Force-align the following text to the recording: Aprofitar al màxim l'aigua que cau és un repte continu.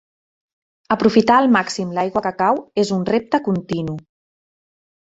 Aprofitar 0.95 1.35
al 1.41 1.51
màxim 1.57 1.93
l'aigua 1.99 2.25
que 2.29 2.33
cau 2.41 2.65
és 2.87 2.95
un 2.99 3.07
repte 3.13 3.45
continu. 3.53 3.99